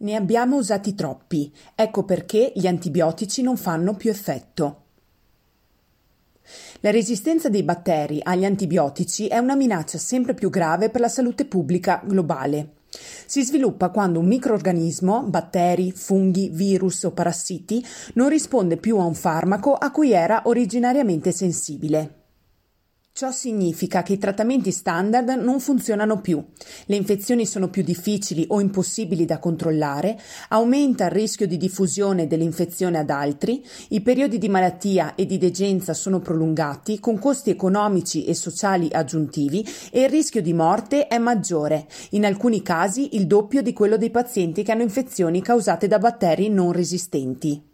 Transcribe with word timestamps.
Ne 0.00 0.14
abbiamo 0.14 0.56
usati 0.56 0.94
troppi. 0.94 1.52
Ecco 1.74 2.04
perché 2.04 2.52
gli 2.54 2.66
antibiotici 2.66 3.42
non 3.42 3.56
fanno 3.56 3.94
più 3.94 4.10
effetto. 4.10 4.84
La 6.80 6.92
resistenza 6.92 7.48
dei 7.48 7.64
batteri 7.64 8.20
agli 8.22 8.44
antibiotici 8.44 9.26
è 9.26 9.38
una 9.38 9.56
minaccia 9.56 9.98
sempre 9.98 10.34
più 10.34 10.50
grave 10.50 10.88
per 10.88 11.00
la 11.00 11.08
salute 11.08 11.46
pubblica 11.46 12.00
globale. 12.04 12.74
Si 13.26 13.42
sviluppa 13.42 13.90
quando 13.90 14.20
un 14.20 14.26
microorganismo, 14.26 15.24
batteri, 15.24 15.90
funghi, 15.90 16.48
virus 16.48 17.02
o 17.02 17.10
parassiti, 17.10 17.84
non 18.14 18.28
risponde 18.28 18.76
più 18.76 18.98
a 18.98 19.04
un 19.04 19.14
farmaco 19.14 19.74
a 19.74 19.90
cui 19.90 20.12
era 20.12 20.42
originariamente 20.44 21.32
sensibile. 21.32 22.17
Ciò 23.18 23.32
significa 23.32 24.04
che 24.04 24.12
i 24.12 24.18
trattamenti 24.18 24.70
standard 24.70 25.30
non 25.30 25.58
funzionano 25.58 26.20
più, 26.20 26.40
le 26.86 26.94
infezioni 26.94 27.46
sono 27.46 27.68
più 27.68 27.82
difficili 27.82 28.44
o 28.46 28.60
impossibili 28.60 29.24
da 29.24 29.40
controllare, 29.40 30.16
aumenta 30.50 31.06
il 31.06 31.10
rischio 31.10 31.48
di 31.48 31.56
diffusione 31.56 32.28
dell'infezione 32.28 32.96
ad 32.96 33.10
altri, 33.10 33.60
i 33.88 34.02
periodi 34.02 34.38
di 34.38 34.48
malattia 34.48 35.16
e 35.16 35.26
di 35.26 35.36
degenza 35.36 35.94
sono 35.94 36.20
prolungati 36.20 37.00
con 37.00 37.18
costi 37.18 37.50
economici 37.50 38.24
e 38.24 38.34
sociali 38.34 38.88
aggiuntivi 38.92 39.66
e 39.90 40.02
il 40.02 40.10
rischio 40.10 40.40
di 40.40 40.52
morte 40.52 41.08
è 41.08 41.18
maggiore, 41.18 41.88
in 42.10 42.24
alcuni 42.24 42.62
casi 42.62 43.16
il 43.16 43.26
doppio 43.26 43.62
di 43.62 43.72
quello 43.72 43.96
dei 43.96 44.10
pazienti 44.10 44.62
che 44.62 44.70
hanno 44.70 44.82
infezioni 44.82 45.42
causate 45.42 45.88
da 45.88 45.98
batteri 45.98 46.50
non 46.50 46.70
resistenti. 46.70 47.67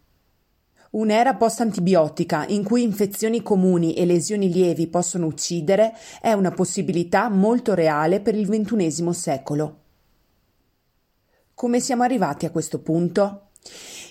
Un'era 0.95 1.35
post-antibiotica 1.35 2.47
in 2.47 2.63
cui 2.63 2.85
infezioni 2.85 3.43
comuni 3.43 3.95
e 3.95 4.07
lesioni 4.07 4.49
lievi 4.49 4.87
possono 4.87 5.27
uccidere 5.27 5.93
è 6.21 6.33
una 6.33 6.53
possibilità 6.53 7.29
molto 7.29 7.75
reale 7.75 8.21
per 8.21 8.37
il 8.37 8.49
XXI 8.49 9.13
secolo. 9.13 9.79
Come 11.53 11.81
siamo 11.81 12.05
arrivati 12.05 12.47
a 12.47 12.53
questo 12.53 12.79
punto? 12.79 13.49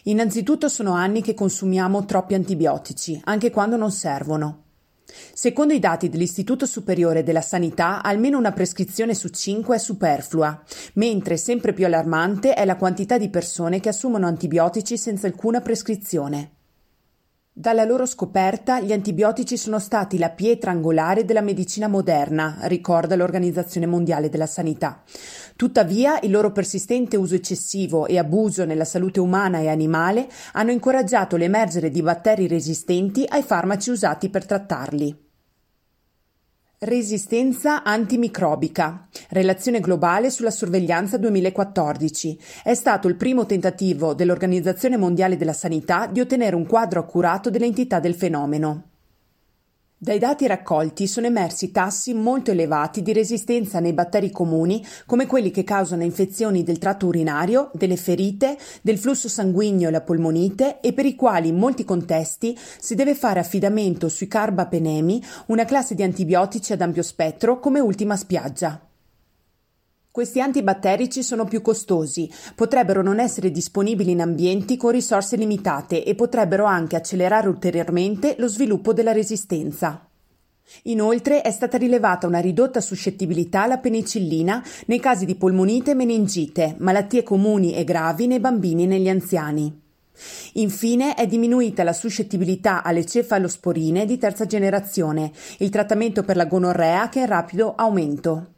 Innanzitutto 0.03 0.67
sono 0.67 0.91
anni 0.91 1.21
che 1.21 1.33
consumiamo 1.33 2.03
troppi 2.03 2.33
antibiotici, 2.33 3.17
anche 3.23 3.49
quando 3.49 3.77
non 3.77 3.91
servono. 3.91 4.63
Secondo 5.33 5.73
i 5.73 5.79
dati 5.79 6.09
dell'Istituto 6.09 6.65
Superiore 6.65 7.23
della 7.23 7.41
Sanità, 7.41 8.03
almeno 8.03 8.37
una 8.37 8.51
prescrizione 8.51 9.13
su 9.13 9.29
cinque 9.29 9.77
è 9.77 9.79
superflua, 9.79 10.61
mentre 10.95 11.37
sempre 11.37 11.71
più 11.71 11.85
allarmante 11.85 12.53
è 12.53 12.65
la 12.65 12.75
quantità 12.75 13.17
di 13.17 13.29
persone 13.29 13.79
che 13.79 13.87
assumono 13.87 14.27
antibiotici 14.27 14.97
senza 14.97 15.27
alcuna 15.27 15.61
prescrizione. 15.61 16.55
Dalla 17.55 17.83
loro 17.83 18.07
scoperta 18.07 18.79
gli 18.79 18.91
antibiotici 18.91 19.57
sono 19.57 19.77
stati 19.77 20.17
la 20.17 20.31
pietra 20.31 20.71
angolare 20.71 21.23
della 21.23 21.41
medicina 21.41 21.87
moderna, 21.87 22.57
ricorda 22.61 23.15
l'Organizzazione 23.15 23.85
Mondiale 23.85 24.27
della 24.27 24.47
Sanità. 24.47 25.03
Tuttavia, 25.55 26.19
il 26.21 26.31
loro 26.31 26.51
persistente 26.51 27.15
uso 27.15 27.35
eccessivo 27.35 28.07
e 28.07 28.17
abuso 28.17 28.65
nella 28.65 28.85
salute 28.85 29.19
umana 29.19 29.59
e 29.59 29.67
animale 29.67 30.27
hanno 30.53 30.71
incoraggiato 30.71 31.35
l'emergere 31.35 31.91
di 31.91 32.01
batteri 32.01 32.47
resistenti 32.47 33.23
ai 33.27 33.43
farmaci 33.43 33.91
usati 33.91 34.29
per 34.29 34.47
trattarli. 34.47 35.22
Resistenza 36.83 37.81
antimicrobica. 37.83 39.07
Relazione 39.29 39.79
globale 39.79 40.29
sulla 40.29 40.51
sorveglianza 40.51 41.15
2014. 41.15 42.37
È 42.61 42.73
stato 42.73 43.07
il 43.07 43.15
primo 43.15 43.45
tentativo 43.45 44.13
dell'Organizzazione 44.13 44.97
Mondiale 44.97 45.37
della 45.37 45.53
Sanità 45.53 46.07
di 46.07 46.19
ottenere 46.19 46.57
un 46.57 46.65
quadro 46.65 46.99
accurato 46.99 47.49
dell'entità 47.49 48.01
del 48.01 48.15
fenomeno. 48.15 48.92
Dai 50.03 50.19
dati 50.19 50.47
raccolti 50.47 51.07
sono 51.07 51.27
emersi 51.27 51.71
tassi 51.71 52.13
molto 52.13 52.51
elevati 52.51 53.01
di 53.01 53.13
resistenza 53.13 53.79
nei 53.79 53.93
batteri 53.93 54.31
comuni, 54.31 54.85
come 55.05 55.25
quelli 55.25 55.49
che 55.49 55.63
causano 55.63 56.03
infezioni 56.03 56.61
del 56.61 56.77
tratto 56.77 57.05
urinario, 57.05 57.71
delle 57.73 57.95
ferite, 57.95 58.57
del 58.81 58.97
flusso 58.97 59.29
sanguigno 59.29 59.87
e 59.87 59.91
la 59.91 60.01
polmonite 60.01 60.81
e 60.81 60.91
per 60.91 61.05
i 61.05 61.15
quali 61.15 61.47
in 61.47 61.55
molti 61.55 61.85
contesti 61.85 62.53
si 62.79 62.95
deve 62.95 63.15
fare 63.15 63.39
affidamento 63.39 64.09
sui 64.09 64.27
carbapenemi, 64.27 65.23
una 65.45 65.63
classe 65.63 65.95
di 65.95 66.03
antibiotici 66.03 66.73
ad 66.73 66.81
ampio 66.81 67.01
spettro 67.01 67.61
come 67.61 67.79
ultima 67.79 68.17
spiaggia. 68.17 68.82
Questi 70.13 70.39
antibatterici 70.39 71.23
sono 71.23 71.43
più 71.43 71.63
costosi, 71.63 72.31
potrebbero 72.53 73.01
non 73.01 73.19
essere 73.19 73.49
disponibili 73.49 74.11
in 74.11 74.21
ambienti 74.21 74.77
con 74.77 74.91
risorse 74.91 75.35
limitate 75.35 76.03
e 76.03 76.13
potrebbero 76.13 76.65
anche 76.65 76.95
accelerare 76.95 77.47
ulteriormente 77.47 78.35
lo 78.37 78.47
sviluppo 78.47 78.93
della 78.93 79.11
resistenza. 79.11 80.07
Inoltre 80.83 81.41
è 81.41 81.49
stata 81.49 81.79
rilevata 81.79 82.27
una 82.27 82.37
ridotta 82.37 82.79
suscettibilità 82.79 83.63
alla 83.63 83.79
penicillina 83.79 84.63
nei 84.85 84.99
casi 84.99 85.25
di 85.25 85.33
polmonite 85.33 85.89
e 85.89 85.95
meningite, 85.95 86.75
malattie 86.77 87.23
comuni 87.23 87.73
e 87.73 87.83
gravi 87.83 88.27
nei 88.27 88.39
bambini 88.39 88.83
e 88.83 88.85
negli 88.85 89.09
anziani. 89.09 89.81
Infine 90.53 91.15
è 91.15 91.25
diminuita 91.25 91.81
la 91.83 91.91
suscettibilità 91.91 92.83
alle 92.83 93.03
cefalosporine 93.03 94.05
di 94.05 94.19
terza 94.19 94.45
generazione, 94.45 95.31
il 95.57 95.69
trattamento 95.71 96.21
per 96.21 96.35
la 96.35 96.45
gonorrea 96.45 97.09
che 97.09 97.17
è 97.17 97.23
in 97.23 97.29
rapido 97.29 97.73
aumento. 97.75 98.52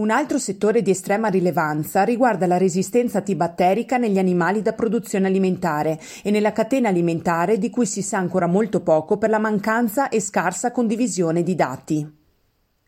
Un 0.00 0.08
altro 0.08 0.38
settore 0.38 0.80
di 0.80 0.88
estrema 0.88 1.28
rilevanza 1.28 2.04
riguarda 2.04 2.46
la 2.46 2.56
resistenza 2.56 3.18
antibatterica 3.18 3.98
negli 3.98 4.16
animali 4.16 4.62
da 4.62 4.72
produzione 4.72 5.26
alimentare 5.26 6.00
e 6.22 6.30
nella 6.30 6.52
catena 6.52 6.88
alimentare 6.88 7.58
di 7.58 7.68
cui 7.68 7.84
si 7.84 8.00
sa 8.00 8.16
ancora 8.16 8.46
molto 8.46 8.80
poco 8.80 9.18
per 9.18 9.28
la 9.28 9.38
mancanza 9.38 10.08
e 10.08 10.18
scarsa 10.20 10.72
condivisione 10.72 11.42
di 11.42 11.54
dati. 11.54 12.18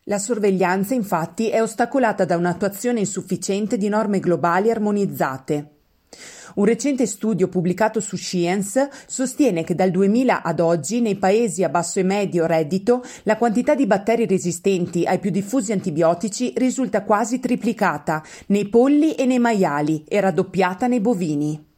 La 0.04 0.18
sorveglianza 0.18 0.94
infatti 0.94 1.50
è 1.50 1.60
ostacolata 1.60 2.24
da 2.24 2.38
un'attuazione 2.38 3.00
insufficiente 3.00 3.76
di 3.76 3.90
norme 3.90 4.18
globali 4.18 4.70
armonizzate. 4.70 5.71
Un 6.54 6.64
recente 6.66 7.06
studio 7.06 7.48
pubblicato 7.48 8.00
su 8.00 8.16
Science 8.16 8.90
sostiene 9.06 9.64
che 9.64 9.74
dal 9.74 9.90
2000 9.90 10.42
ad 10.42 10.60
oggi 10.60 11.00
nei 11.00 11.16
paesi 11.16 11.64
a 11.64 11.70
basso 11.70 11.98
e 11.98 12.02
medio 12.02 12.44
reddito 12.44 13.02
la 13.22 13.38
quantità 13.38 13.74
di 13.74 13.86
batteri 13.86 14.26
resistenti 14.26 15.04
ai 15.04 15.18
più 15.18 15.30
diffusi 15.30 15.72
antibiotici 15.72 16.52
risulta 16.56 17.04
quasi 17.04 17.40
triplicata 17.40 18.22
nei 18.48 18.68
polli 18.68 19.14
e 19.14 19.24
nei 19.24 19.38
maiali 19.38 20.04
e 20.06 20.20
raddoppiata 20.20 20.86
nei 20.86 21.00
bovini. 21.00 21.70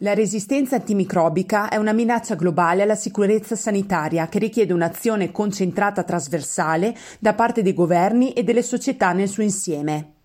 La 0.00 0.12
resistenza 0.12 0.76
antimicrobica 0.76 1.70
è 1.70 1.76
una 1.76 1.92
minaccia 1.92 2.34
globale 2.34 2.82
alla 2.82 2.94
sicurezza 2.94 3.56
sanitaria 3.56 4.28
che 4.28 4.38
richiede 4.38 4.74
un'azione 4.74 5.32
concentrata 5.32 6.02
trasversale 6.02 6.94
da 7.18 7.32
parte 7.32 7.62
dei 7.62 7.72
governi 7.72 8.34
e 8.34 8.44
delle 8.44 8.62
società 8.62 9.12
nel 9.12 9.28
suo 9.28 9.42
insieme. 9.42 10.15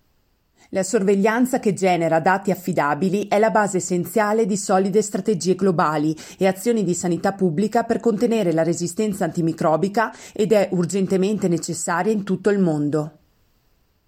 La 0.74 0.82
sorveglianza 0.82 1.60
che 1.60 1.74
genera 1.74 2.18
dati 2.18 2.50
affidabili 2.50 3.28
è 3.28 3.38
la 3.38 3.50
base 3.50 3.76
essenziale 3.76 4.46
di 4.46 4.56
solide 4.56 5.02
strategie 5.02 5.54
globali 5.54 6.16
e 6.38 6.46
azioni 6.46 6.82
di 6.82 6.94
sanità 6.94 7.34
pubblica 7.34 7.84
per 7.84 8.00
contenere 8.00 8.54
la 8.54 8.62
resistenza 8.62 9.24
antimicrobica 9.24 10.14
ed 10.32 10.52
è 10.52 10.70
urgentemente 10.72 11.46
necessaria 11.46 12.10
in 12.10 12.24
tutto 12.24 12.48
il 12.48 12.58
mondo. 12.58 13.18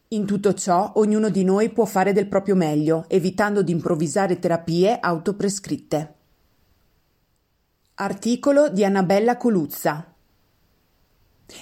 In 0.09 0.25
tutto 0.25 0.55
ciò, 0.55 0.93
ognuno 0.95 1.29
di 1.29 1.45
noi 1.45 1.69
può 1.69 1.85
fare 1.85 2.15
del 2.15 2.29
proprio 2.29 2.55
meglio, 2.55 3.05
evitando 3.09 3.63
di 3.63 3.73
improvvisare 3.73 4.39
terapie 4.39 4.99
autoprescritte. 4.99 6.15
Articolo 7.97 8.71
di 8.71 8.87
Annabella 8.87 9.37
Coluzza 9.37 10.14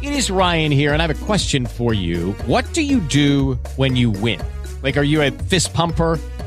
It 0.01 0.13
is 0.13 0.29
Ryan 0.29 0.71
here 0.71 0.93
and 0.93 1.01
I 1.01 1.05
have 1.05 1.13
a 1.13 1.25
question 1.25 1.65
for 1.65 1.93
you. 1.93 2.33
What 2.45 2.65
do 2.73 2.81
you 2.81 3.01
do 3.09 3.57
when 3.75 3.95
you 3.95 4.11
win? 4.11 4.39
Like 4.81 4.97
are 4.97 5.05
you 5.05 5.21
a 5.21 5.31
fist 5.47 5.73
pumper? 5.73 6.17